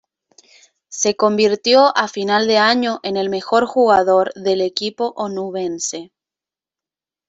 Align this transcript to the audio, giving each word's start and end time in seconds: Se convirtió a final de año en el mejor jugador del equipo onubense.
Se 0.89 1.15
convirtió 1.15 1.95
a 1.95 2.07
final 2.07 2.47
de 2.47 2.57
año 2.57 2.99
en 3.03 3.17
el 3.17 3.29
mejor 3.29 3.67
jugador 3.67 4.33
del 4.33 4.61
equipo 4.61 5.13
onubense. 5.15 6.11